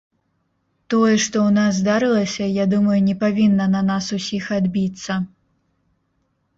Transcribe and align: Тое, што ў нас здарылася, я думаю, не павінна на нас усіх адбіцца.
Тое, 0.93 1.11
што 1.25 1.37
ў 1.47 1.55
нас 1.57 1.71
здарылася, 1.83 2.49
я 2.63 2.67
думаю, 2.73 2.97
не 3.13 3.17
павінна 3.23 3.65
на 3.77 3.81
нас 3.93 4.05
усіх 4.21 4.43
адбіцца. 4.61 5.25